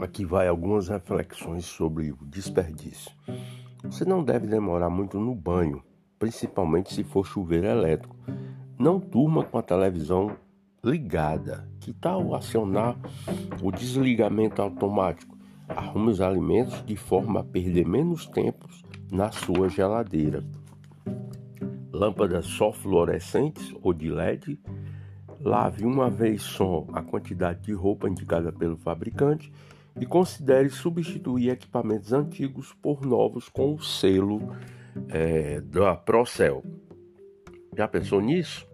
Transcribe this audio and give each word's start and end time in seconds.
Aqui 0.00 0.24
vai 0.24 0.46
algumas 0.46 0.86
reflexões 0.86 1.64
sobre 1.64 2.12
o 2.12 2.18
desperdício. 2.22 3.10
Você 3.82 4.04
não 4.04 4.22
deve 4.22 4.46
demorar 4.46 4.88
muito 4.88 5.18
no 5.18 5.34
banho, 5.34 5.82
principalmente 6.20 6.94
se 6.94 7.02
for 7.02 7.26
chuveiro 7.26 7.66
elétrico. 7.66 8.14
Não 8.78 9.00
durma 9.00 9.42
com 9.42 9.58
a 9.58 9.62
televisão 9.62 10.36
ligada. 10.84 11.68
Que 11.80 11.92
tal 11.92 12.32
acionar 12.32 12.96
o 13.60 13.72
desligamento 13.72 14.62
automático? 14.62 15.36
Arrume 15.68 16.12
os 16.12 16.20
alimentos 16.20 16.80
de 16.86 16.96
forma 16.96 17.40
a 17.40 17.44
perder 17.44 17.84
menos 17.84 18.24
tempo 18.26 18.68
na 19.10 19.32
sua 19.32 19.68
geladeira. 19.68 20.44
Lâmpadas 21.92 22.46
só 22.46 22.72
fluorescentes 22.72 23.74
ou 23.82 23.92
de 23.92 24.08
LED. 24.08 24.60
Lave 25.40 25.84
uma 25.84 26.08
vez 26.08 26.42
só 26.42 26.86
a 26.92 27.02
quantidade 27.02 27.62
de 27.62 27.72
roupa 27.72 28.08
indicada 28.08 28.52
pelo 28.52 28.76
fabricante 28.76 29.52
e 30.00 30.06
considere 30.06 30.68
substituir 30.70 31.50
equipamentos 31.50 32.12
antigos 32.12 32.72
por 32.82 33.04
novos 33.04 33.48
com 33.48 33.74
o 33.74 33.82
selo 33.82 34.54
é, 35.08 35.60
da 35.60 35.96
Procel. 35.96 36.62
Já 37.76 37.86
pensou 37.86 38.20
nisso? 38.20 38.66